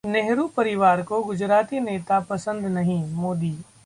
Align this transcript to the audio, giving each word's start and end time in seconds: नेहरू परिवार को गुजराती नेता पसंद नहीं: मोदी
नेहरू 0.05 0.47
परिवार 0.47 1.01
को 1.01 1.21
गुजराती 1.23 1.79
नेता 1.79 2.19
पसंद 2.19 2.65
नहीं: 2.65 3.03
मोदी 3.13 3.55